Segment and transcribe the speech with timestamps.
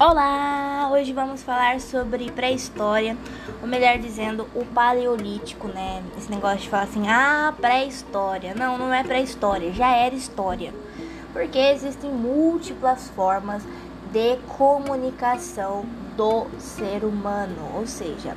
[0.00, 0.88] Olá!
[0.92, 3.16] Hoje vamos falar sobre pré-história,
[3.60, 6.04] ou melhor dizendo, o paleolítico, né?
[6.16, 8.54] Esse negócio de falar assim, ah, pré-história.
[8.54, 10.72] Não, não é pré-história, já era história.
[11.32, 13.64] Porque existem múltiplas formas
[14.12, 15.84] de comunicação
[16.16, 18.36] do ser humano, ou seja,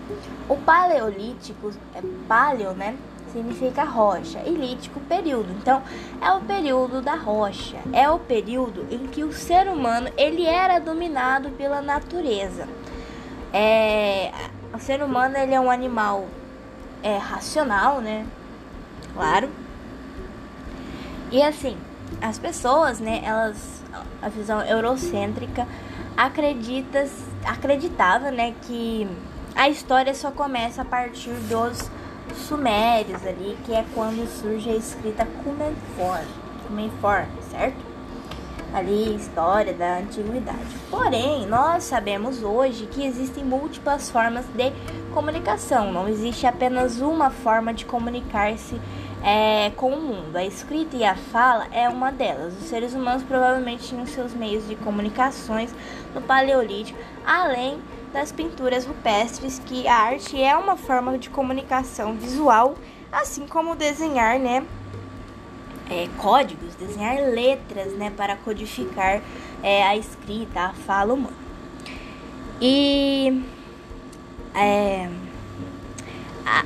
[0.49, 2.97] o paleolítico é paleo, né?
[3.31, 5.51] Significa rocha e lítico período.
[5.51, 5.81] Então,
[6.21, 10.79] é o período da rocha, é o período em que o ser humano ele era
[10.79, 12.67] dominado pela natureza.
[13.53, 14.31] É,
[14.73, 16.25] o ser humano ele é um animal
[17.03, 18.25] é, racional, né?
[19.13, 19.49] Claro.
[21.31, 21.77] E assim,
[22.21, 23.21] as pessoas, né?
[23.23, 23.83] Elas,
[24.21, 25.67] a visão eurocêntrica
[26.15, 27.07] acredita,
[27.45, 28.53] acreditava, né?
[28.61, 29.07] Que
[29.55, 31.89] a história só começa a partir dos
[32.35, 36.19] sumérios ali, que é quando surge a escrita Cumenfor,
[36.67, 37.91] Cumenfor, certo?
[38.73, 40.75] Ali, história da antiguidade.
[40.89, 44.71] Porém, nós sabemos hoje que existem múltiplas formas de
[45.13, 48.79] comunicação, não existe apenas uma forma de comunicar-se
[49.23, 50.35] é, com o mundo.
[50.35, 52.53] A escrita e a fala é uma delas.
[52.53, 55.73] Os seres humanos provavelmente tinham seus meios de comunicações
[56.13, 57.79] no Paleolítico, além
[58.11, 62.75] das pinturas rupestres, que a arte é uma forma de comunicação visual,
[63.11, 64.65] assim como desenhar, né?
[65.89, 69.21] É, códigos, desenhar letras, né, para codificar
[69.61, 71.35] é, a escrita, a fala humana.
[72.61, 73.43] E
[74.55, 75.09] é,
[76.45, 76.65] a,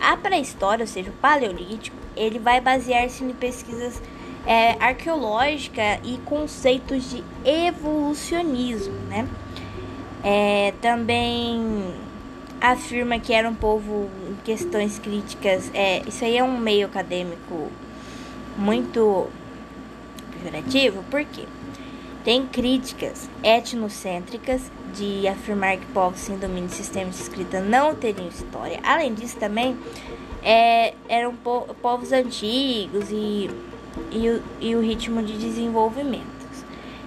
[0.00, 4.00] a pré-história, ou seja, o paleolítico, ele vai basear-se em pesquisas
[4.46, 9.28] é, arqueológicas e conceitos de evolucionismo, né?
[10.24, 11.92] É, também
[12.60, 15.70] afirma que era um povo em questões críticas.
[15.74, 17.70] É, isso aí é um meio acadêmico
[18.56, 19.28] muito
[20.32, 21.42] pejorativo, porque
[22.24, 28.28] tem críticas etnocêntricas de afirmar que povos sem domínio de sistema de escrita não teriam
[28.28, 28.78] história.
[28.84, 29.76] Além disso, também
[30.42, 33.50] é, eram po povos antigos e,
[34.12, 36.41] e, e o ritmo de desenvolvimento.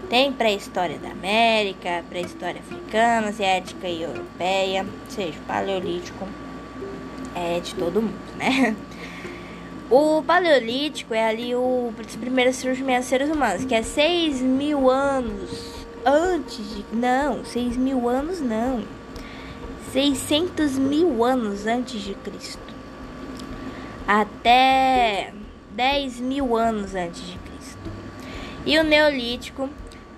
[0.09, 6.27] Tem pré-história da América, pré-história africana, asiática e europeia, ou seja, paleolítico
[7.35, 8.75] é de todo mundo, né?
[9.89, 15.85] O paleolítico é ali o primeiro surgimento dos seres humanos, que é 6 mil anos
[16.03, 16.85] antes de.
[16.91, 18.83] Não, 6 mil anos não.
[19.91, 22.73] 600 mil anos antes de Cristo.
[24.07, 25.33] Até
[25.71, 27.91] 10 mil anos antes de Cristo.
[28.65, 29.69] E o Neolítico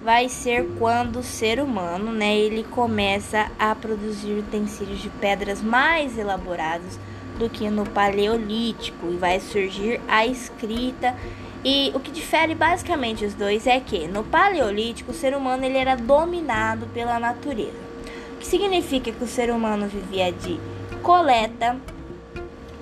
[0.01, 6.17] vai ser quando o ser humano, né, ele começa a produzir utensílios de pedras mais
[6.17, 6.99] elaborados
[7.37, 11.15] do que no paleolítico e vai surgir a escrita.
[11.63, 15.77] E o que difere basicamente os dois é que no paleolítico o ser humano ele
[15.77, 17.87] era dominado pela natureza.
[18.33, 20.59] O que significa que o ser humano vivia de
[21.01, 21.75] coleta,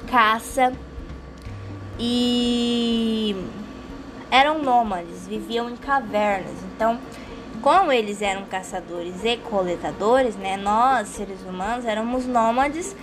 [0.08, 0.74] caça
[1.97, 3.36] e
[4.35, 6.62] eram nômades, viviam em cavernas.
[6.75, 7.00] Então,
[7.62, 12.96] como eles eram caçadores e coletadores, né, nós, seres humanos, éramos nômades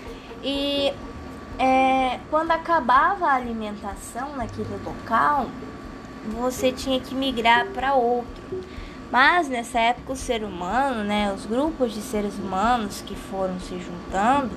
[0.43, 0.93] e
[1.59, 5.47] é, quando acabava a alimentação naquele local,
[6.39, 8.43] você tinha que migrar para outro.
[9.11, 13.79] Mas nessa época o ser humano, né, os grupos de seres humanos que foram se
[13.79, 14.51] juntando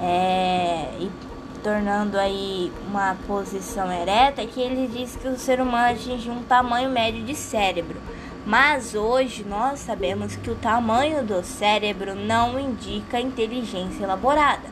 [0.00, 1.31] é, e
[1.62, 6.90] tornando aí uma posição ereta, que ele diz que o ser humano atingiu um tamanho
[6.90, 8.00] médio de cérebro.
[8.44, 14.68] Mas hoje nós sabemos que o tamanho do cérebro não indica inteligência elaborada.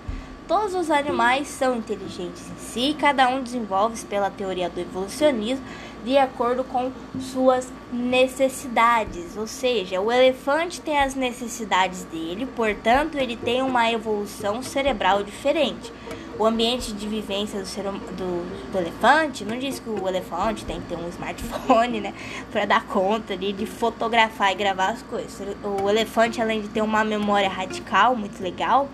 [0.48, 5.64] Todos os animais são inteligentes em si, cada um desenvolve-se pela teoria do evolucionismo
[6.04, 6.90] de acordo com
[7.20, 9.36] suas necessidades.
[9.36, 15.92] Ou seja, o elefante tem as necessidades dele, portanto, ele tem uma evolução cerebral diferente
[16.40, 20.64] o ambiente de vivência do, ser, hum, do, do, elefante não diz que o elefante
[20.64, 22.14] tem que ter um smartphone, né?
[22.50, 25.38] Pra dar conta ali de fotografar e gravar as coisas.
[25.62, 28.88] O elefante, além de ter uma memória radical muito legal,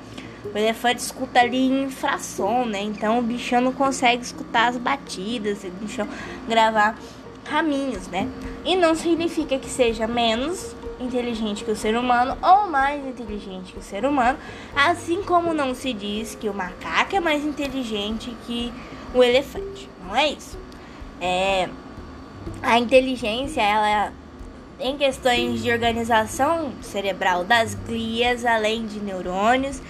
[0.54, 2.80] o elefante escuta ali infração, né?
[2.82, 6.08] Então o bichão não consegue escutar as batidas, o bichão
[6.48, 6.98] gravar
[7.44, 8.28] raminhos, né?
[8.64, 13.78] E não significa que seja menos inteligente que o ser humano ou mais inteligente que
[13.78, 14.38] o ser humano,
[14.74, 18.72] assim como não se diz que o macaco é mais inteligente que
[19.14, 19.88] o elefante.
[20.04, 20.58] Não é isso.
[21.20, 21.68] É,
[22.62, 24.12] a inteligência, ela
[24.78, 29.80] em questões de organização cerebral das glias, além de neurônios,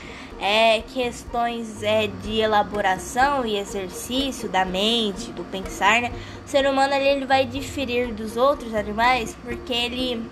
[0.40, 6.12] é, questões é, de elaboração e exercício da mente, do pensar, né?
[6.44, 10.28] O ser humano ele, ele vai diferir dos outros animais porque ele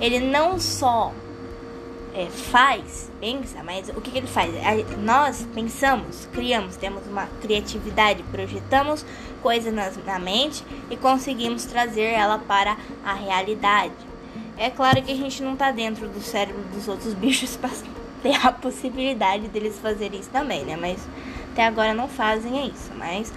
[0.00, 1.12] ele não só
[2.16, 4.50] é, faz, pensa, mas o que, que ele faz?
[4.98, 9.04] nós pensamos, criamos, temos uma criatividade, projetamos
[9.42, 13.94] coisas na, na mente e conseguimos trazer ela para a realidade.
[14.56, 17.56] É claro que a gente não está dentro do cérebro dos outros bichos
[18.26, 20.76] ter a possibilidade deles fazerem isso também, né?
[20.76, 20.98] Mas
[21.52, 22.90] até agora não fazem isso.
[22.96, 23.32] Mas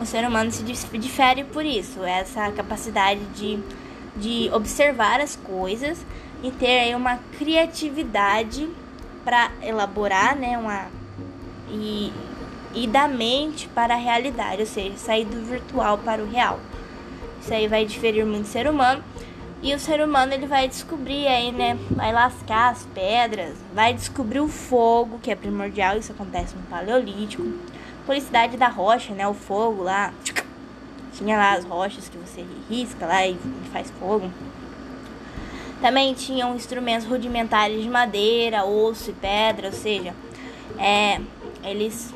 [0.00, 3.58] o ser humano se difere por isso, essa capacidade de,
[4.16, 6.04] de observar as coisas
[6.42, 8.68] e ter aí uma criatividade
[9.24, 10.86] para elaborar, né, uma
[11.68, 12.10] e,
[12.74, 16.58] e da mente para a realidade, ou seja, sair do virtual para o real.
[17.42, 19.04] Isso aí vai diferir muito do ser humano.
[19.62, 21.78] E o ser humano ele vai descobrir aí, né?
[21.90, 27.44] Vai lascar as pedras, vai descobrir o fogo, que é primordial, isso acontece no Paleolítico.
[28.06, 29.28] Felicidade da rocha, né?
[29.28, 30.14] O fogo lá.
[31.12, 33.36] Tinha lá as rochas que você risca lá e
[33.70, 34.30] faz fogo.
[35.82, 40.14] Também tinham instrumentos rudimentares de madeira, osso e pedra, ou seja,
[40.78, 41.20] é,
[41.62, 42.14] eles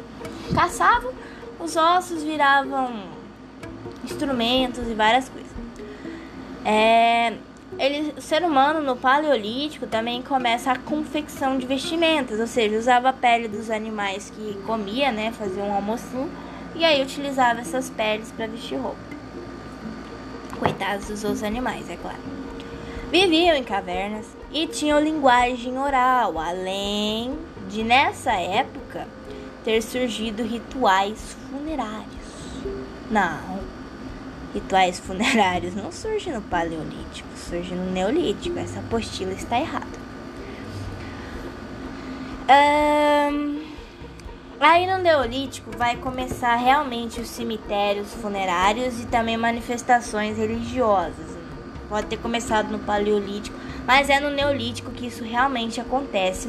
[0.55, 1.12] caçavam,
[1.58, 3.05] os ossos viravam
[4.02, 5.44] instrumentos e várias coisas.
[6.64, 7.34] É,
[7.78, 13.11] ele, o ser humano no Paleolítico também começa a confecção de vestimentas, ou seja, usava
[13.11, 16.31] a pele dos animais que comia, né, fazia um almocinho,
[16.75, 18.96] e aí utilizava essas peles para vestir roupa.
[20.58, 22.19] Coitados dos outros animais, é claro.
[23.10, 27.37] Viviam em cavernas e tinham linguagem oral, além
[27.69, 29.06] de nessa época
[29.64, 32.05] ter surgido rituais funerários.
[33.10, 33.60] Não,
[34.54, 38.58] rituais funerários não surgem no Paleolítico, surge no Neolítico.
[38.58, 40.04] Essa apostila está errada.
[42.46, 43.62] Um,
[44.60, 51.36] aí no Neolítico vai começar realmente os cemitérios funerários e também manifestações religiosas.
[51.88, 56.48] Pode ter começado no Paleolítico, mas é no Neolítico que isso realmente acontece.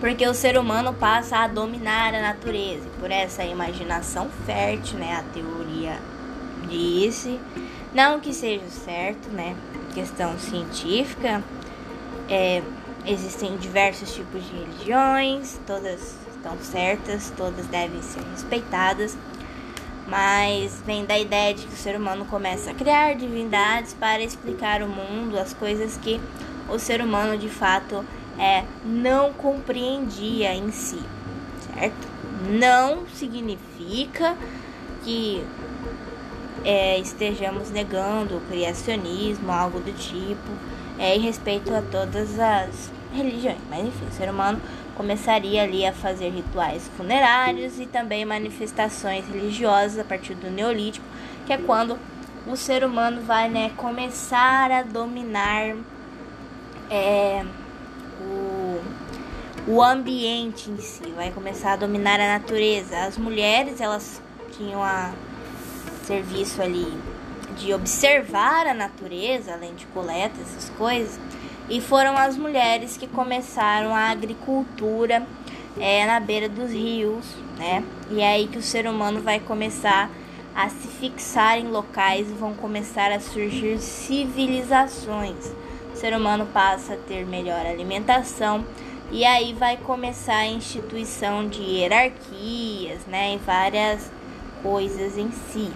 [0.00, 2.86] Porque o ser humano passa a dominar a natureza.
[2.86, 5.98] E por essa imaginação fértil, né, a teoria
[6.68, 7.40] disse.
[7.94, 9.56] Não que seja certo, né?
[9.94, 11.42] Questão científica.
[12.28, 12.62] É,
[13.06, 19.16] existem diversos tipos de religiões, todas estão certas, todas devem ser respeitadas.
[20.06, 24.82] Mas vem da ideia de que o ser humano começa a criar divindades para explicar
[24.82, 26.20] o mundo, as coisas que
[26.68, 28.04] o ser humano de fato
[28.38, 31.00] é, não compreendia em si,
[31.74, 32.08] certo?
[32.48, 34.36] Não significa
[35.04, 35.44] que
[36.68, 40.50] é, estejamos negando o criacionismo, algo do tipo,
[40.98, 43.56] é, em respeito a todas as religiões.
[43.70, 44.60] Mas enfim, o ser humano
[44.94, 51.06] começaria ali a fazer rituais funerários e também manifestações religiosas a partir do Neolítico,
[51.46, 51.98] que é quando
[52.46, 55.74] o ser humano vai né, começar a dominar
[56.90, 57.46] é,
[58.20, 58.80] o,
[59.68, 63.06] o ambiente em si, vai começar a dominar a natureza.
[63.06, 64.20] As mulheres, elas
[64.52, 65.14] tinham a
[66.08, 66.90] serviço ali
[67.58, 71.20] de observar a natureza, além de coleta, essas coisas,
[71.68, 75.26] e foram as mulheres que começaram a agricultura
[75.78, 77.26] é, na beira dos rios,
[77.58, 77.84] né?
[78.10, 80.10] E é aí que o ser humano vai começar
[80.54, 85.52] a se fixar em locais e vão começar a surgir civilizações.
[85.92, 88.64] O ser humano passa a ter melhor alimentação
[89.10, 93.34] e aí vai começar a instituição de hierarquias, né?
[93.34, 94.10] Em várias
[94.62, 95.70] coisas em si.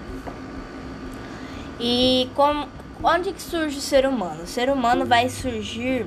[1.80, 2.68] E como,
[3.02, 4.42] onde que surge o ser humano?
[4.42, 6.06] O ser humano vai surgir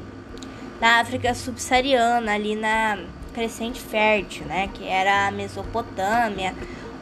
[0.79, 3.00] na África subsaariana, ali na
[3.34, 4.70] crescente fértil, né?
[4.74, 6.53] Que era a Mesopotâmia,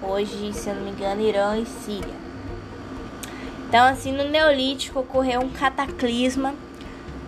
[0.01, 2.23] hoje, se eu não me engano, Irã e Síria.
[3.67, 6.53] Então, assim, no Neolítico ocorreu um cataclisma.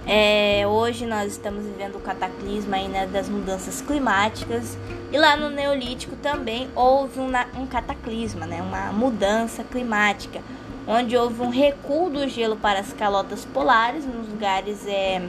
[0.08, 4.78] É, hoje nós estamos vivendo o cataclisma aí, né, das mudanças climáticas.
[5.12, 10.42] E lá no Neolítico também houve um, um cataclisma, né, uma mudança climática
[10.88, 15.22] onde houve um recuo do gelo para as calotas polares, nos lugares é,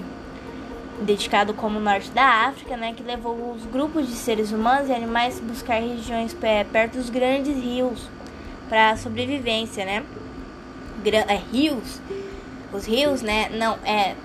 [1.01, 4.93] dedicado como o norte da África, né, que levou os grupos de seres humanos e
[4.93, 8.09] animais a buscar regiões é, perto dos grandes rios
[8.69, 10.05] para sobrevivência, né?
[11.29, 12.01] É, rios,
[12.73, 13.49] os rios, né?
[13.51, 14.17] Não é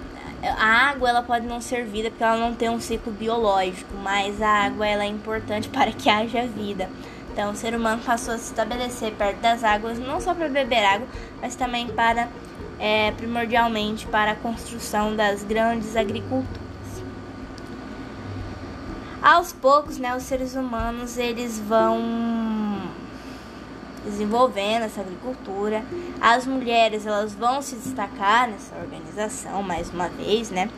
[0.44, 4.42] a água ela pode não ser vida porque ela não tem um ciclo biológico, mas
[4.42, 6.90] a água ela é importante para que haja vida.
[7.32, 10.84] Então, o ser humano passou a se estabelecer perto das águas, não só para beber
[10.84, 11.08] água,
[11.42, 12.28] mas também para,
[12.78, 16.60] é, primordialmente, para a construção das grandes agriculturas.
[19.22, 22.02] Aos poucos, né, os seres humanos eles vão
[24.04, 25.84] desenvolvendo essa agricultura.
[26.20, 30.70] As mulheres elas vão se destacar nessa organização mais uma vez, né?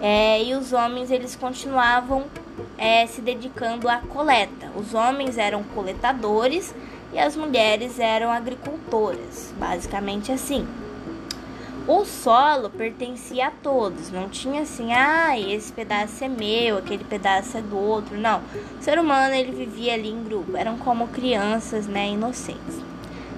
[0.00, 2.24] É, e os homens eles continuavam
[2.76, 4.70] é, se dedicando à coleta.
[4.76, 6.74] Os homens eram coletadores
[7.12, 10.66] e as mulheres eram agricultoras, basicamente assim.
[11.88, 17.56] O solo pertencia a todos, não tinha assim, ah, esse pedaço é meu, aquele pedaço
[17.56, 18.40] é do outro, não.
[18.80, 22.76] O ser humano ele vivia ali em grupo, eram como crianças, né, inocentes.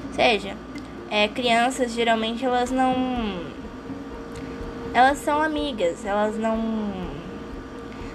[0.09, 0.57] Ou seja,
[1.11, 2.95] é, crianças geralmente elas não,
[4.95, 6.57] elas são amigas, elas não,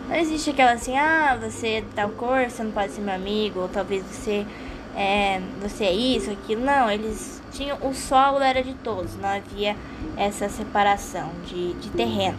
[0.10, 3.14] não existe aquela assim, ah, você é de tal cor, você não pode ser meu
[3.14, 4.48] amigo, ou talvez você
[4.96, 6.62] é, você é isso, aquilo.
[6.62, 7.78] Não, eles tinham.
[7.82, 9.76] O solo era de todos, não havia
[10.18, 12.38] essa separação de, de terreno.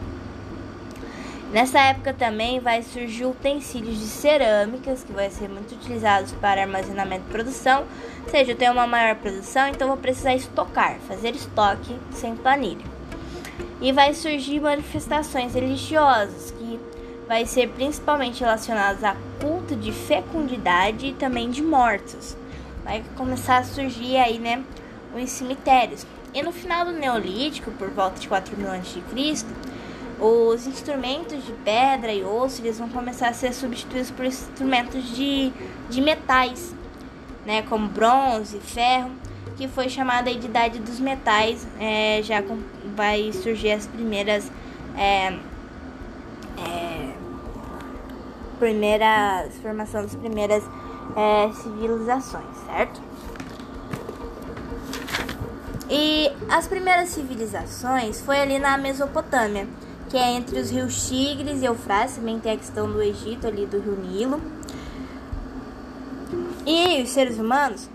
[1.52, 7.25] Nessa época também vai surgir utensílios de cerâmicas que vai ser muito utilizados para armazenamento
[7.28, 7.85] e produção.
[8.25, 12.85] Ou seja, eu tenho uma maior produção, então vou precisar estocar, fazer estoque sem planilha.
[13.80, 16.80] E vai surgir manifestações religiosas que
[17.28, 22.37] vai ser principalmente relacionadas a culto de fecundidade e também de mortos
[22.85, 24.62] vai começar a surgir aí, né,
[25.14, 26.06] os cemitérios.
[26.33, 29.47] E no final do Neolítico, por volta de 4000 a.C.,
[30.21, 35.52] os instrumentos de pedra e osso eles vão começar a ser substituídos por instrumentos de,
[35.90, 36.75] de metais,
[37.44, 39.11] né, como bronze, ferro,
[39.56, 41.66] que foi chamada de Idade dos Metais.
[41.78, 42.59] É, já com,
[42.97, 44.50] vai surgir as primeiras
[44.97, 45.37] é,
[46.59, 47.14] é,
[48.59, 50.62] primeiras formação das primeiras
[51.16, 53.00] é, civilizações, certo?
[55.88, 59.68] E as primeiras civilizações foi ali na Mesopotâmia,
[60.08, 63.66] que é entre os rios Tigres e Eufrates, também tem a questão do Egito ali
[63.66, 64.40] do rio Nilo.
[66.66, 67.90] E os seres humanos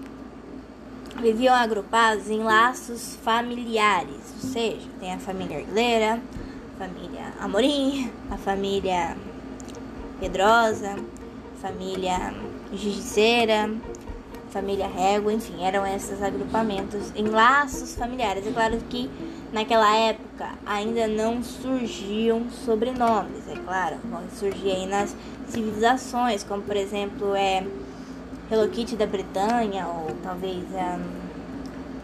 [1.19, 6.21] viviam agrupados em laços familiares, ou seja, tem a família Aguilera,
[6.75, 9.17] a família Amorim, a família
[10.19, 12.33] Pedrosa, a família
[12.71, 13.69] Justiceira,
[14.49, 18.45] família Régua, enfim, eram esses agrupamentos em laços familiares.
[18.45, 19.09] É claro que
[19.51, 25.15] naquela época ainda não surgiam sobrenomes, é claro, vão surgir aí nas
[25.47, 27.65] civilizações, como por exemplo é
[28.51, 30.63] Hello Kitty da Bretanha, ou talvez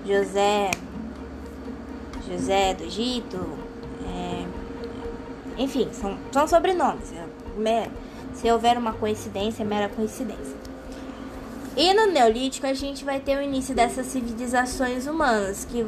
[0.06, 0.72] José
[2.28, 3.38] José do Egito,
[4.08, 4.46] é,
[5.58, 7.14] enfim, são, são sobrenomes.
[7.14, 7.90] É,
[8.34, 10.65] se houver uma coincidência, é mera coincidência.
[11.78, 15.86] E no Neolítico a gente vai ter o início dessas civilizações humanas, que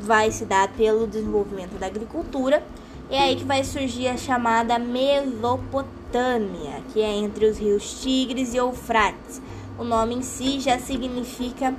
[0.00, 2.60] vai se dar pelo desenvolvimento da agricultura,
[3.08, 8.52] e é aí que vai surgir a chamada Mesopotâmia, que é entre os rios Tigres
[8.52, 9.40] e Eufrates.
[9.78, 11.72] O nome em si já significa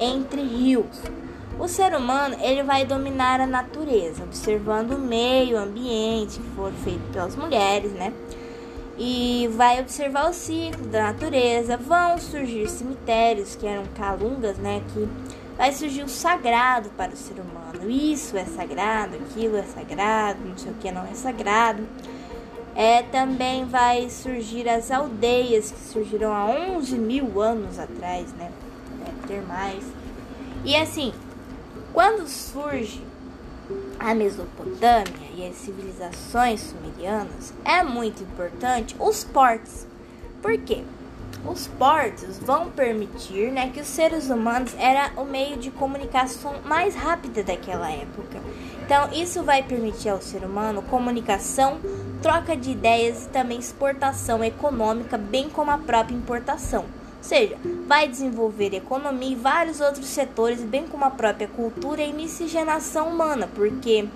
[0.00, 1.00] entre rios.
[1.60, 7.12] O ser humano ele vai dominar a natureza, observando o meio ambiente que foi feito
[7.12, 8.12] pelas mulheres, né?
[8.98, 11.76] E vai observar o ciclo da natureza.
[11.76, 14.82] Vão surgir cemitérios que eram calungas, né?
[14.92, 15.08] Que
[15.56, 17.90] vai surgir o sagrado para o ser humano.
[17.90, 21.86] Isso é sagrado, aquilo é sagrado, não sei o que não é sagrado.
[22.74, 28.50] É, também vai surgir as aldeias que surgiram há 11 mil anos atrás, né?
[29.04, 29.82] Deve ter mais.
[30.64, 31.12] E assim,
[31.92, 33.02] quando surge
[33.98, 39.86] a Mesopotâmia e as civilizações sumerianas, é muito importante os portos.
[40.40, 40.82] Por quê?
[41.44, 46.94] Os portos vão permitir né, que os seres humanos era o meio de comunicação mais
[46.94, 48.40] rápida daquela época.
[48.84, 51.78] Então, isso vai permitir ao ser humano comunicação,
[52.22, 56.84] troca de ideias e também exportação econômica, bem como a própria importação
[57.26, 63.08] seja, vai desenvolver economia e vários outros setores, bem como a própria cultura e miscigenação
[63.08, 64.08] humana, porque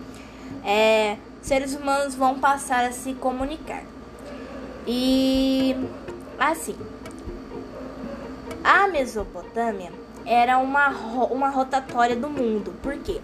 [0.65, 3.83] é, seres humanos vão passar a se comunicar.
[4.87, 5.77] E
[6.39, 6.77] assim,
[8.65, 9.93] a Mesopotâmia
[10.25, 10.89] era uma,
[11.27, 13.21] uma rotatória do mundo, por quê?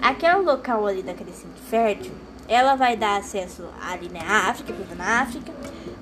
[0.00, 2.12] Aquele local ali da crescente fértil,
[2.48, 5.52] ela vai dar acesso ali na África, na África,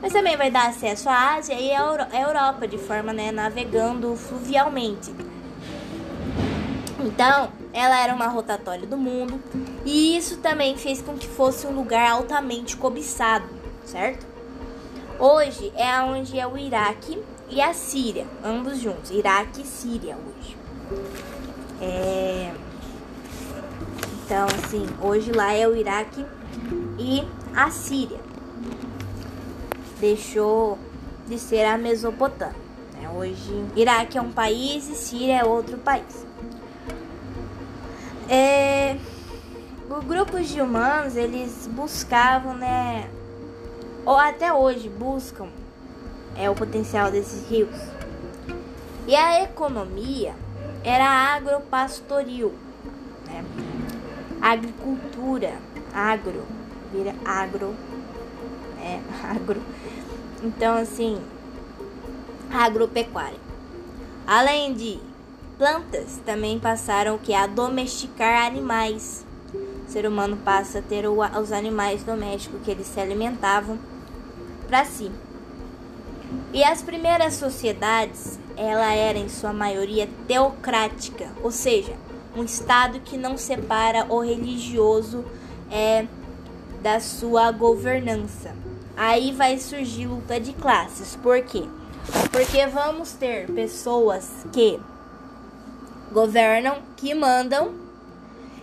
[0.01, 5.15] mas também vai dar acesso à Ásia e à Europa de forma né, navegando fluvialmente.
[6.99, 9.41] Então, ela era uma rotatória do mundo
[9.85, 13.49] e isso também fez com que fosse um lugar altamente cobiçado,
[13.85, 14.27] certo?
[15.19, 20.57] Hoje é onde é o Iraque e a Síria, ambos juntos, Iraque e Síria hoje.
[21.81, 22.53] É...
[24.25, 26.25] Então, assim, hoje lá é o Iraque
[26.99, 28.21] e a Síria
[29.99, 30.79] deixou
[31.27, 32.55] de ser a Mesopotâmia.
[33.03, 36.27] É, hoje, Iraque é um país e Síria é outro país.
[38.29, 38.97] É,
[39.91, 43.11] os grupos de humanos eles buscavam, né,
[44.07, 45.49] ou até hoje buscam,
[46.37, 47.77] é o potencial desses rios.
[49.07, 50.35] E a economia
[50.85, 52.55] era agropastoril,
[53.27, 53.45] né?
[54.41, 55.55] agricultura,
[55.93, 56.45] agro,
[56.93, 57.75] vira agro,
[58.81, 59.61] é agro.
[60.43, 61.21] Então assim,
[62.53, 63.41] agropecuária.
[64.27, 65.01] Além de
[65.59, 69.27] plantas, também passaram que a domesticar animais.
[69.91, 73.77] Ser humano passa a ter os animais domésticos que eles se alimentavam
[74.69, 75.11] para si.
[76.53, 81.93] E as primeiras sociedades, ela era em sua maioria teocrática, ou seja,
[82.37, 85.25] um estado que não separa o religioso
[85.69, 86.07] é,
[86.81, 88.55] da sua governança.
[88.97, 91.17] Aí vai surgir luta de classes.
[91.17, 91.65] Por quê?
[92.31, 94.79] Porque vamos ter pessoas que
[96.13, 97.90] governam, que mandam,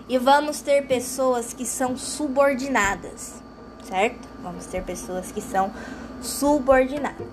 [0.09, 3.41] e vamos ter pessoas que são subordinadas,
[3.83, 4.27] certo?
[4.41, 5.71] Vamos ter pessoas que são
[6.21, 7.27] subordinadas.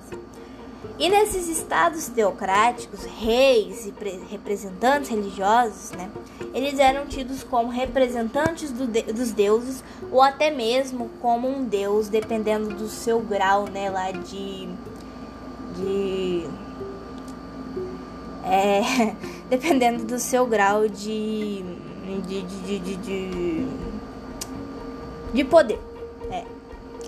[0.97, 3.93] E nesses estados teocráticos, reis e
[4.31, 6.09] representantes religiosos, né,
[6.53, 12.09] eles eram tidos como representantes do de dos deuses ou até mesmo como um deus,
[12.09, 14.69] dependendo do seu grau, né, lá de
[15.77, 16.49] de
[18.45, 19.15] é,
[19.51, 21.65] dependendo do seu grau de
[22.05, 23.67] de, de, de, de,
[25.33, 25.79] de poder.
[26.31, 26.45] É.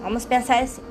[0.01, 0.83] Vamos pensar assim.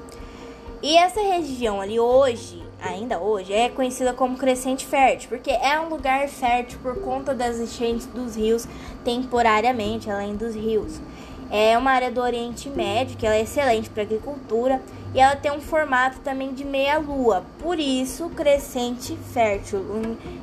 [0.82, 5.90] E essa região ali hoje, ainda hoje, é conhecida como Crescente Fértil, porque é um
[5.90, 8.68] lugar fértil por conta das enchentes dos rios
[9.04, 11.02] temporariamente, além dos rios.
[11.50, 14.82] É uma área do Oriente Médio que ela é excelente para agricultura
[15.14, 19.80] e ela tem um formato também de meia lua, por isso Crescente Fértil,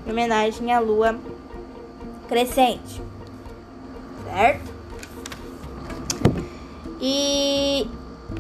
[0.07, 1.19] em homenagem à lua
[2.29, 3.03] crescente,
[4.33, 4.73] certo?
[7.01, 7.87] E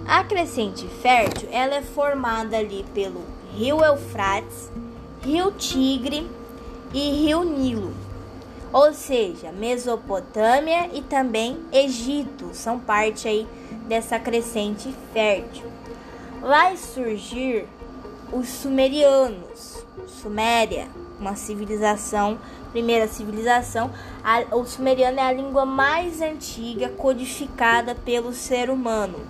[0.06, 4.70] a crescente fértil ela é formada ali pelo rio Eufrates,
[5.22, 6.26] rio Tigre
[6.94, 7.92] e rio Nilo.
[8.72, 13.46] Ou seja, Mesopotâmia e também Egito são parte aí
[13.86, 15.66] dessa crescente fértil.
[16.40, 17.66] Vai surgir
[18.32, 20.88] os sumerianos, Suméria,
[21.20, 22.38] uma civilização,
[22.72, 23.90] primeira civilização.
[24.24, 29.20] A, o sumeriano é a língua mais antiga codificada pelo ser humano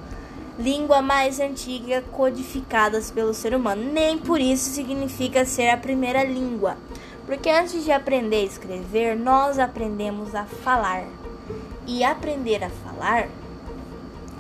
[0.58, 3.82] língua mais antiga codificadas pelo ser humano.
[3.92, 6.76] Nem por isso significa ser a primeira língua,
[7.26, 11.04] porque antes de aprender a escrever, nós aprendemos a falar.
[11.86, 13.28] E aprender a falar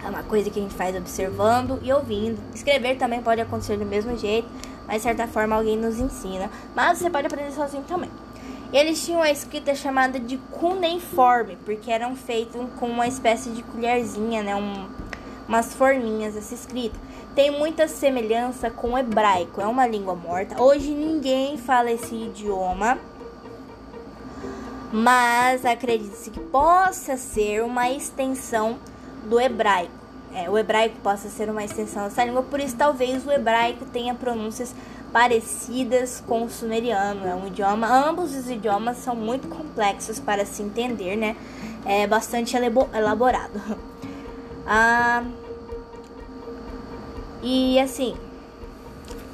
[0.04, 2.40] é uma coisa que a gente faz observando e ouvindo.
[2.54, 4.48] Escrever também pode acontecer do mesmo jeito,
[4.86, 6.50] mas de certa forma alguém nos ensina.
[6.74, 8.10] Mas você pode aprender sozinho também.
[8.72, 14.42] Eles tinham a escrita chamada de cuneiforme, porque eram feitos com uma espécie de colherzinha,
[14.42, 14.56] né?
[14.56, 14.88] Um,
[15.46, 16.98] umas forminhas essa escrita.
[17.34, 20.60] Tem muita semelhança com o hebraico, é uma língua morta.
[20.60, 22.98] Hoje ninguém fala esse idioma,
[24.90, 28.78] mas acredita-se que possa ser uma extensão
[29.24, 30.02] do hebraico.
[30.34, 34.14] É, o hebraico possa ser uma extensão dessa língua, por isso talvez o hebraico tenha
[34.14, 34.74] pronúncias
[35.12, 37.26] parecidas com o sumeriano.
[37.26, 41.36] É um idioma, ambos os idiomas são muito complexos para se entender, né?
[41.84, 43.60] É bastante elaborado.
[44.64, 45.24] Ah,
[47.42, 48.16] e assim,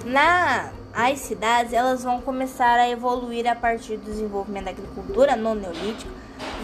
[0.07, 5.55] na as cidades elas vão começar a evoluir a partir do desenvolvimento da agricultura no
[5.55, 6.11] neolítico.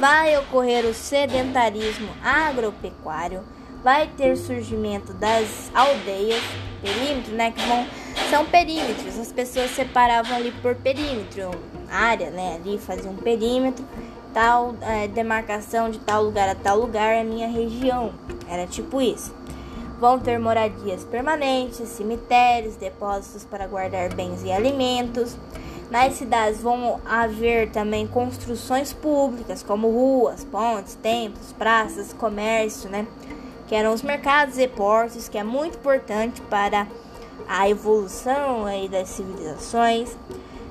[0.00, 3.44] Vai ocorrer o sedentarismo agropecuário,
[3.84, 6.42] vai ter surgimento das aldeias,
[6.82, 7.86] perímetro, né, que vão
[8.30, 9.18] são perímetros.
[9.18, 11.50] As pessoas separavam ali por perímetro,
[11.90, 13.84] área, né, ali faziam um perímetro
[14.34, 18.12] tal é, demarcação de tal lugar a tal lugar é minha região.
[18.50, 19.32] Era tipo isso.
[20.00, 25.36] Vão ter moradias permanentes, cemitérios, depósitos para guardar bens e alimentos.
[25.88, 33.06] Nas cidades vão haver também construções públicas, como ruas, pontes, templos, praças, comércio, né?
[33.68, 36.88] Que eram os mercados e portos, que é muito importante para
[37.48, 40.16] a evolução aí das civilizações.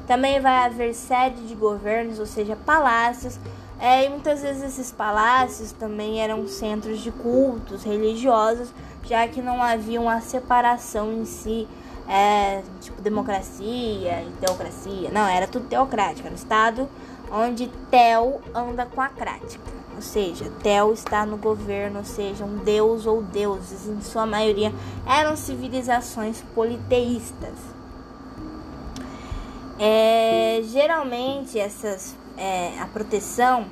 [0.08, 3.40] Também vai haver sede de governos, ou seja, palácios.
[3.80, 9.62] É, e muitas vezes esses palácios também eram centros de cultos religiosos, já que não
[9.62, 11.68] havia uma separação em si,
[12.08, 15.10] é, tipo democracia e teocracia.
[15.12, 16.88] Não, era tudo teocrático, era um estado
[17.32, 19.83] onde Tel anda com a crática.
[19.96, 24.74] Ou seja, Tel está no governo, ou seja, um deus ou deuses, em sua maioria
[25.08, 27.54] eram civilizações politeístas.
[29.80, 33.66] É, geralmente essas é, a proteção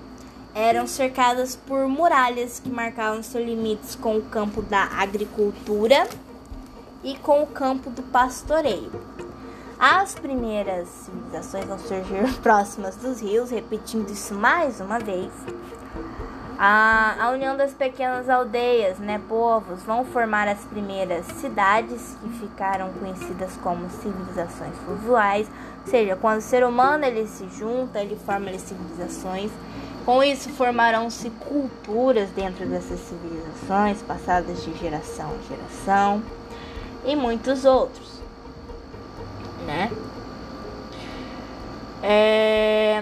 [0.53, 6.07] eram cercadas por muralhas que marcavam seus limites com o campo da agricultura
[7.03, 8.91] e com o campo do pastoreio.
[9.83, 15.31] As primeiras civilizações vão surgir próximas dos rios, repetindo isso mais uma vez.
[16.59, 22.93] A, a união das pequenas aldeias, né, povos, vão formar as primeiras cidades que ficaram
[22.93, 25.49] conhecidas como civilizações fluviais,
[25.83, 29.49] ou seja, quando o ser humano ele se junta, ele forma as civilizações.
[30.05, 36.21] Com isso formarão-se culturas dentro dessas civilizações, passadas de geração em geração,
[37.03, 38.20] e muitos outros,
[39.65, 39.91] né?
[42.03, 43.01] É...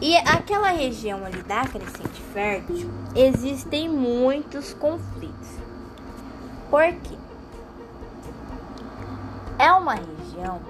[0.00, 5.48] E aquela região ali da Crescente Fértil, existem muitos conflitos.
[6.70, 7.16] Por quê?
[9.58, 10.60] É uma região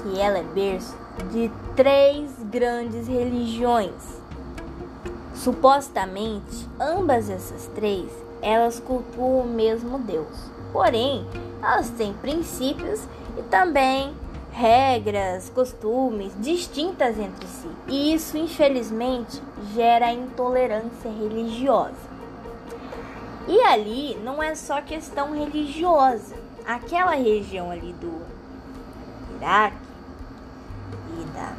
[0.00, 0.96] que ela é berço
[1.32, 4.20] de três grandes religiões.
[5.34, 10.49] Supostamente, ambas essas três, elas cultuam o mesmo Deus.
[10.72, 11.26] Porém,
[11.62, 13.00] elas têm princípios
[13.36, 14.14] e também
[14.52, 17.68] regras, costumes distintas entre si.
[17.86, 19.42] E isso, infelizmente,
[19.74, 22.10] gera intolerância religiosa.
[23.48, 26.36] E ali não é só questão religiosa.
[26.66, 28.22] Aquela região ali do
[29.36, 29.76] Iraque
[31.20, 31.56] e da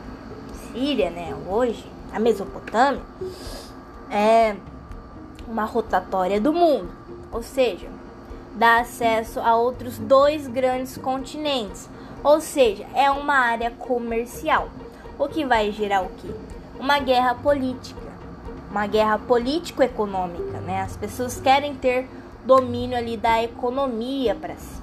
[0.71, 3.01] Síria, né, hoje, a Mesopotâmia,
[4.09, 4.55] é
[5.47, 6.91] uma rotatória do mundo,
[7.31, 7.89] ou seja,
[8.55, 11.89] dá acesso a outros dois grandes continentes,
[12.23, 14.69] ou seja, é uma área comercial,
[15.17, 16.29] o que vai gerar o quê?
[16.79, 18.11] Uma guerra política,
[18.69, 20.81] uma guerra político-econômica, né?
[20.81, 22.07] As pessoas querem ter
[22.45, 24.81] domínio ali da economia para si,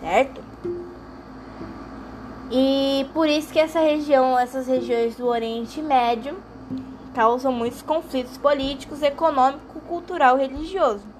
[0.00, 0.40] certo?
[2.50, 6.36] E por isso que essa região, essas regiões do Oriente Médio
[7.12, 11.15] causam muitos conflitos políticos, econômico, cultural, religioso.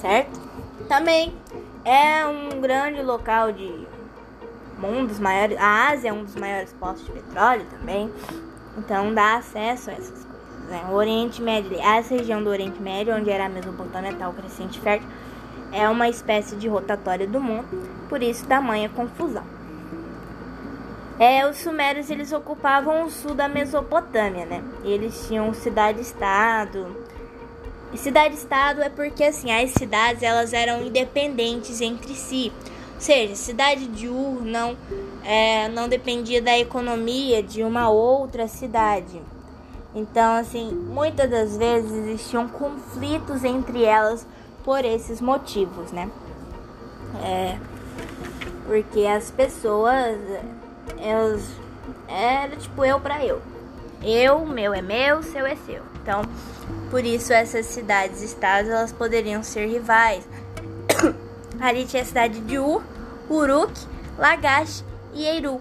[0.00, 0.40] Certo?
[0.88, 1.34] Também
[1.84, 3.86] é um grande local de
[4.82, 8.10] um dos maiores, a Ásia é um dos maiores postos de petróleo também.
[8.78, 10.26] Então dá acesso a essas coisas.
[10.68, 10.84] Né?
[10.90, 15.08] O Oriente Médio, essa região do Oriente Médio, onde era a Mesopotâmia, tal crescente fértil,
[15.72, 17.68] é uma espécie de rotatória do mundo,
[18.08, 19.44] por isso tamanha confusão.
[21.18, 24.64] É, os sumérios eles ocupavam o sul da Mesopotâmia, né?
[24.82, 26.96] Eles tinham cidade-estado,
[27.92, 32.52] e cidade-estado é porque assim, as cidades elas eram independentes entre si.
[32.94, 34.76] Ou seja, cidade de Ur não,
[35.24, 39.20] é, não dependia da economia de uma outra cidade.
[39.94, 44.26] Então, assim, muitas das vezes existiam conflitos entre elas
[44.62, 46.08] por esses motivos, né?
[47.24, 47.58] É,
[48.66, 50.16] porque as pessoas,
[50.98, 51.42] elas,
[52.06, 53.40] era tipo eu para eu.
[54.02, 55.89] Eu, meu é meu, seu é seu.
[56.10, 56.22] Então,
[56.90, 60.24] por isso essas cidades estados elas poderiam ser rivais.
[61.60, 62.82] Ali tinha a cidade de Ur,
[63.28, 63.72] Uruk,
[64.18, 65.60] Lagash e Eiru.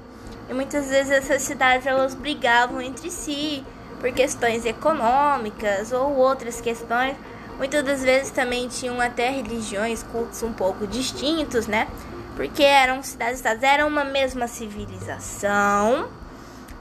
[0.49, 3.63] E muitas vezes essas cidades elas brigavam entre si
[3.99, 7.15] por questões econômicas ou outras questões.
[7.59, 11.88] Muitas das vezes também tinham até religiões, cultos um pouco distintos, né?
[12.35, 16.09] Porque eram cidades-estados, eram uma mesma civilização,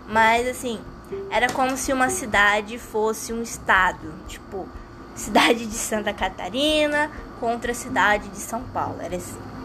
[0.06, 0.80] mas assim,
[1.30, 4.68] era como se uma cidade fosse um estado, tipo,
[5.14, 8.96] cidade de Santa Catarina contra a cidade de São Paulo.
[9.00, 9.16] Era,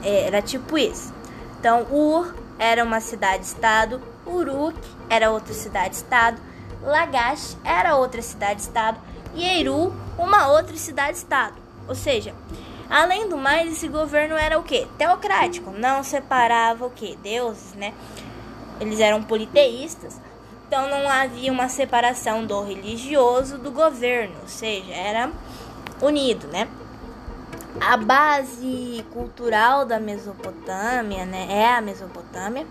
[0.03, 1.13] é, era tipo isso.
[1.59, 4.77] Então, Ur era uma cidade-estado, Uruk
[5.09, 6.41] era outra cidade-estado,
[6.81, 8.99] Lagash era outra cidade-estado
[9.33, 11.55] e Eiru uma outra cidade-estado.
[11.87, 12.33] Ou seja,
[12.89, 14.87] além do mais, esse governo era o que?
[14.97, 17.15] Teocrático, não separava o que?
[17.17, 17.93] Deuses, né?
[18.79, 20.19] Eles eram politeístas.
[20.73, 25.31] Então não havia uma separação do religioso do governo, ou seja, era
[26.01, 26.67] unido, né?
[27.79, 32.65] A base cultural da Mesopotâmia, né, é a Mesopotâmia.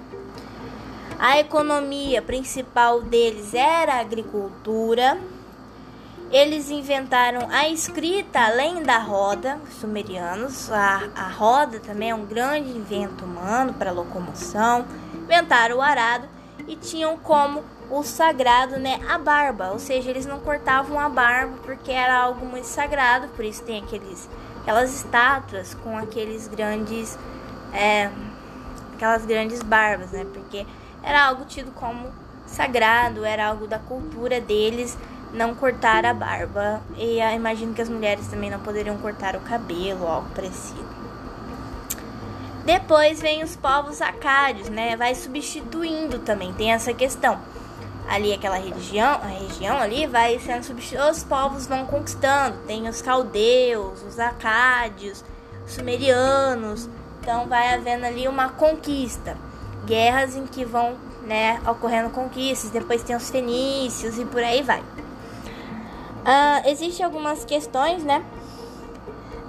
[1.17, 5.17] A economia principal deles era a agricultura.
[6.33, 10.73] Eles inventaram a escrita além da roda, os sumerianos.
[10.73, 14.87] A, a roda também é um grande invento humano para locomoção.
[15.15, 16.29] Inventaram o arado
[16.67, 21.59] e tinham como o sagrado, né, a barba, ou seja, eles não cortavam a barba
[21.63, 24.31] porque era algo muito sagrado, por isso tem aqueles,
[24.63, 27.19] aquelas estátuas com aqueles grandes,
[27.75, 28.11] é,
[28.95, 30.67] aquelas grandes barbas, né, porque
[31.03, 32.11] era algo tido como
[32.47, 34.97] sagrado, era algo da cultura deles
[35.35, 40.07] não cortar a barba e imagino que as mulheres também não poderiam cortar o cabelo,
[40.07, 41.03] algo parecido.
[42.65, 44.97] Depois vem os povos acádios, né?
[44.97, 47.41] Vai substituindo também, tem essa questão.
[48.09, 52.59] Ali aquela região, a região ali vai sendo substituída, os povos vão conquistando.
[52.67, 55.25] Tem os caldeus, os acádios,
[55.65, 56.89] os sumerianos.
[57.21, 59.37] Então vai havendo ali uma conquista,
[59.87, 62.71] guerras em que vão, né, ocorrendo conquistas.
[62.71, 64.81] Depois tem os fenícios e por aí vai.
[64.81, 68.25] Uh, Existem algumas questões, né?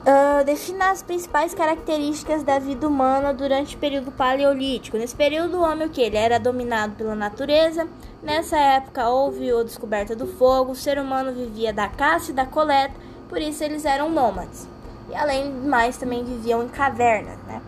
[0.04, 4.98] Uh, defina as principais características da vida humana durante o período paleolítico.
[4.98, 6.02] Nesse período, o homem o que?
[6.02, 7.88] Ele era dominado pela natureza.
[8.24, 10.72] Nessa época houve a descoberta do fogo.
[10.72, 12.94] O ser humano vivia da caça e da coleta,
[13.28, 14.68] por isso eles eram nômades.
[15.10, 17.62] E além de mais, também viviam em cavernas, né?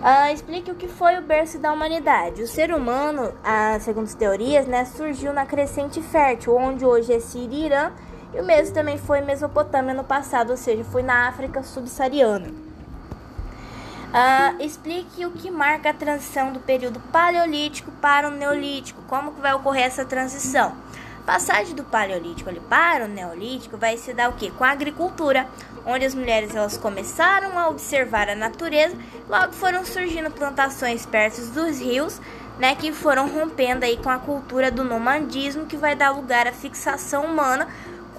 [0.00, 2.42] Uh, explique o que foi o berço da humanidade.
[2.42, 7.20] O ser humano, uh, segundo as teorias, né, surgiu na crescente fértil, onde hoje é
[7.20, 7.92] Síria e Irã
[8.32, 12.69] e o mesmo também foi Mesopotâmia no passado, ou seja, foi na África subsaariana.
[14.10, 19.00] Uh, explique o que marca a transição do período paleolítico para o neolítico.
[19.02, 20.74] Como que vai ocorrer essa transição?
[21.24, 24.50] Passagem do paleolítico ali para o neolítico vai se dar o que?
[24.50, 25.46] Com a agricultura,
[25.86, 28.96] onde as mulheres elas começaram a observar a natureza,
[29.28, 32.20] logo foram surgindo plantações perto dos rios,
[32.58, 36.52] né, que foram rompendo aí com a cultura do nomadismo, que vai dar lugar à
[36.52, 37.68] fixação humana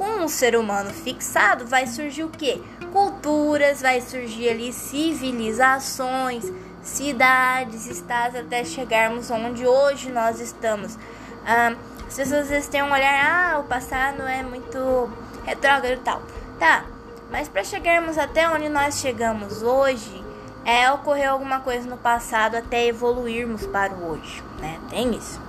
[0.01, 2.59] com o ser humano fixado, vai surgir o que?
[2.91, 10.97] Culturas, vai surgir ali civilizações, cidades, estados, até chegarmos onde hoje nós estamos.
[11.45, 11.75] Ah,
[12.07, 15.07] as pessoas às vezes têm um olhar, ah, o passado é muito
[15.45, 16.23] retrógrado e tal.
[16.57, 16.83] Tá,
[17.29, 20.23] mas para chegarmos até onde nós chegamos hoje,
[20.65, 24.79] é ocorrer alguma coisa no passado até evoluirmos para o hoje, né?
[24.89, 25.39] Tem isso.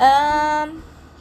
[0.00, 0.66] Ah,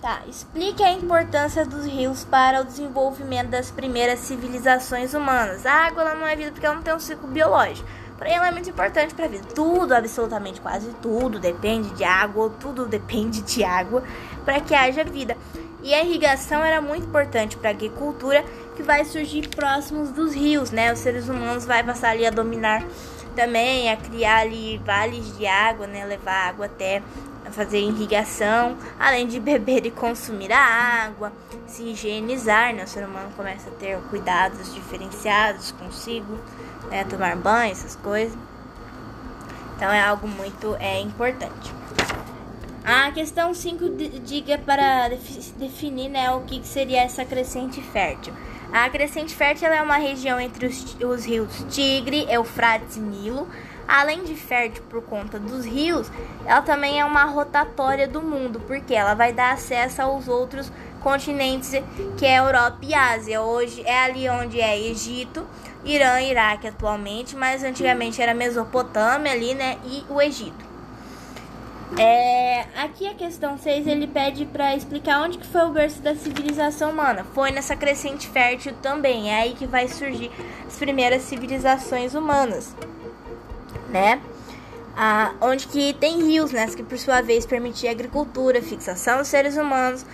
[0.01, 5.63] Tá, explique a importância dos rios para o desenvolvimento das primeiras civilizações humanas.
[5.63, 7.87] A água não é vida porque ela não tem um ciclo biológico.
[8.17, 9.47] Porém, ela é muito importante para a vida.
[9.53, 14.03] Tudo, absolutamente quase tudo, depende de água, tudo depende de água
[14.43, 15.37] para que haja vida.
[15.83, 18.43] E a irrigação era muito importante para a agricultura
[18.75, 20.91] que vai surgir próximos dos rios, né?
[20.91, 22.83] Os seres humanos vai passar ali a dominar
[23.35, 26.05] também, a criar ali vales de água, né?
[26.05, 27.01] Levar água até
[27.51, 30.59] fazer irrigação, além de beber e consumir a
[31.05, 31.31] água,
[31.67, 32.83] se higienizar, né?
[32.83, 36.39] O ser humano começa a ter cuidados diferenciados consigo,
[36.89, 37.03] né?
[37.03, 38.37] Tomar banho, essas coisas.
[39.75, 41.73] Então é algo muito é, importante.
[42.83, 43.89] A questão 5
[44.23, 45.09] diga para
[45.57, 48.33] definir né, o que seria essa crescente fértil.
[48.71, 53.45] A crescente fértil é uma região entre os, os rios Tigre, Eufrates e Nilo,
[53.85, 56.09] além de fértil por conta dos rios,
[56.45, 61.71] ela também é uma rotatória do mundo, porque ela vai dar acesso aos outros continentes,
[62.17, 63.41] que é Europa e Ásia.
[63.41, 65.45] Hoje é ali onde é Egito,
[65.83, 70.70] Irã e Iraque atualmente, mas antigamente era Mesopotâmia ali, né, e o Egito.
[71.97, 76.15] É, aqui a questão 6 ele pede para explicar onde que foi o berço da
[76.15, 77.25] civilização humana.
[77.33, 80.31] Foi nessa crescente fértil também, é aí que vai surgir
[80.65, 82.73] as primeiras civilizações humanas
[83.91, 84.21] né?
[84.95, 86.65] Ah, onde que tem rios, né?
[86.67, 90.05] Que por sua vez permitia agricultura, fixação dos seres humanos.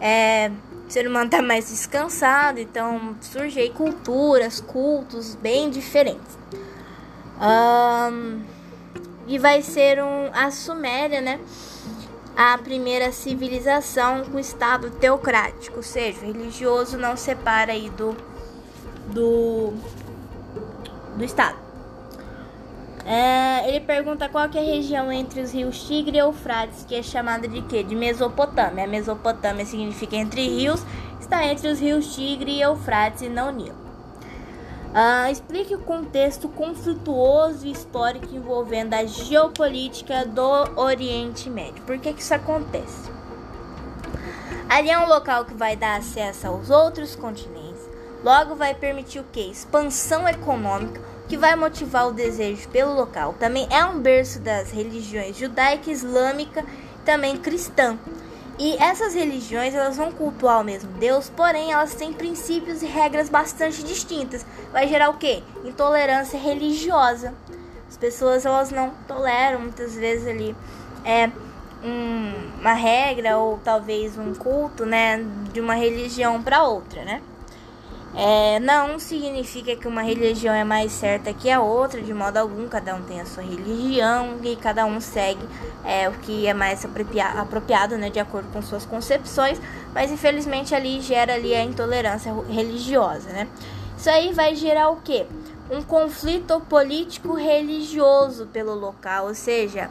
[0.00, 0.50] É,
[0.86, 6.38] o ser humano tá mais descansado, então surgem culturas, cultos bem diferentes.
[7.40, 8.42] Um,
[9.26, 11.40] e vai ser um, a Suméria, né?
[12.36, 18.14] A primeira civilização com estado teocrático, ou seja, o religioso não separa aí do,
[19.08, 19.72] do,
[21.16, 21.56] do estado.
[23.06, 27.02] É, ele pergunta qual é a região entre os rios Tigre e Eufrates, que é
[27.02, 27.84] chamada de quê?
[27.84, 28.84] De Mesopotâmia.
[28.84, 30.84] A Mesopotâmia significa entre rios,
[31.20, 33.85] está entre os rios Tigre e Eufrates e não Nilo.
[34.96, 41.82] Uh, explique o contexto conflituoso e histórico envolvendo a geopolítica do Oriente Médio.
[41.82, 43.10] Por que, que isso acontece?
[44.70, 47.86] Ali é um local que vai dar acesso aos outros continentes,
[48.24, 49.50] logo vai permitir o que?
[49.50, 53.34] Expansão econômica, que vai motivar o desejo pelo local.
[53.38, 57.98] Também é um berço das religiões judaica, islâmica e também cristã.
[58.58, 63.28] E essas religiões elas vão cultuar o mesmo Deus, porém elas têm princípios e regras
[63.28, 64.46] bastante distintas.
[64.72, 65.42] Vai gerar o quê?
[65.64, 67.34] Intolerância religiosa.
[67.88, 70.56] As pessoas elas não toleram muitas vezes ali
[71.04, 71.30] é
[71.84, 77.22] um, uma regra ou talvez um culto, né, de uma religião para outra, né?
[78.16, 82.66] É, não significa que uma religião é mais certa que a outra, de modo algum,
[82.66, 85.46] cada um tem a sua religião e cada um segue
[85.84, 89.60] é, o que é mais apropriado, né, de acordo com suas concepções,
[89.92, 93.46] mas infelizmente ali gera ali a intolerância religiosa, né?
[93.98, 95.26] Isso aí vai gerar o quê?
[95.70, 99.90] um conflito político religioso pelo local, ou seja,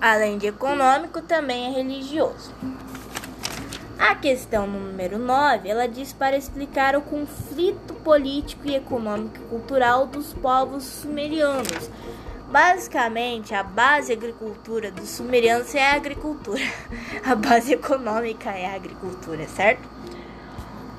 [0.00, 2.52] além de econômico, também é religioso.
[3.98, 10.06] A questão número 9, ela diz para explicar o conflito político e econômico e cultural
[10.06, 11.90] dos povos sumerianos.
[12.48, 16.62] Basicamente, a base agricultura dos sumerianos é a agricultura.
[17.26, 19.86] A base econômica é a agricultura, certo?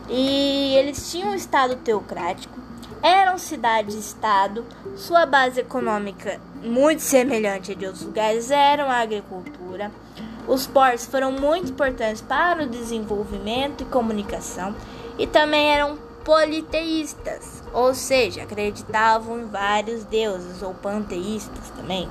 [0.08, 2.60] E eles tinham um estado teocrático,
[3.02, 9.92] eram cidade-estado, sua base econômica muito semelhante a de outros lugares eram a agricultura.
[10.50, 14.76] Os portos foram muito importantes para o desenvolvimento e comunicação
[15.16, 22.10] e também eram politeístas, ou seja, acreditavam em vários deuses ou panteístas também.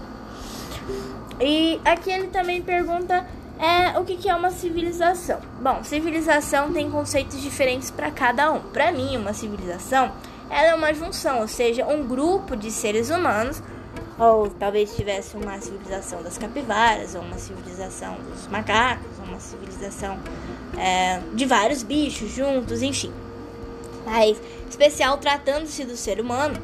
[1.41, 3.27] E aqui ele também pergunta
[3.59, 5.41] é, o que, que é uma civilização.
[5.61, 8.61] Bom, civilização tem conceitos diferentes para cada um.
[8.61, 10.13] Para mim, uma civilização
[10.49, 13.61] ela é uma junção, ou seja, um grupo de seres humanos
[14.19, 20.19] ou talvez tivesse uma civilização das capivaras, ou uma civilização dos macacos, ou uma civilização
[20.77, 23.13] é, de vários bichos juntos, enfim.
[24.05, 26.61] Mas, especial tratando-se do ser humano,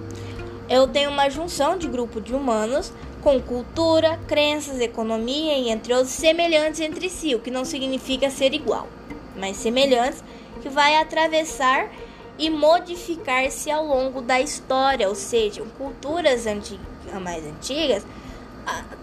[0.68, 6.12] eu tenho uma junção de grupo de humanos com cultura, crenças, economia e entre outros
[6.12, 8.88] semelhantes entre si, o que não significa ser igual,
[9.36, 10.24] mas semelhantes
[10.60, 11.88] que vai atravessar
[12.36, 18.04] e modificar-se ao longo da história, ou seja, culturas antigas mais antigas,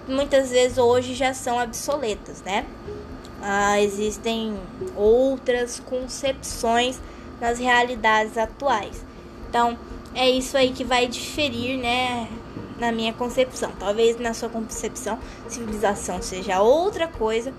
[0.07, 2.65] muitas vezes hoje já são obsoletas, né?
[3.41, 4.57] Ah, existem
[4.95, 6.99] outras concepções
[7.39, 9.03] nas realidades atuais.
[9.49, 9.77] Então,
[10.13, 12.27] é isso aí que vai diferir, né?
[12.79, 13.71] Na minha concepção.
[13.79, 17.53] Talvez na sua concepção, civilização seja outra coisa.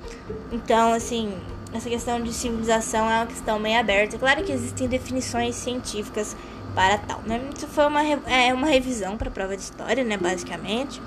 [0.51, 1.33] Então, assim,
[1.73, 4.19] essa questão de civilização é uma questão meio aberta.
[4.19, 6.37] Claro que existem definições científicas
[6.75, 7.41] para tal, né?
[7.57, 11.01] Isso foi uma, é, uma revisão para a prova de história, né, basicamente.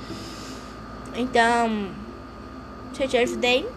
[1.15, 1.89] Então,
[2.93, 3.67] se eu te ajudei,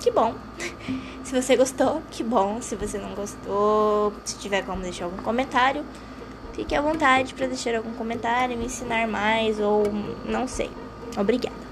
[0.00, 0.34] que bom.
[1.24, 2.60] se você gostou, que bom.
[2.60, 5.84] Se você não gostou, se tiver como deixar algum comentário,
[6.52, 9.84] fique à vontade para deixar algum comentário, me ensinar mais ou
[10.24, 10.70] não sei.
[11.16, 11.63] Obrigada.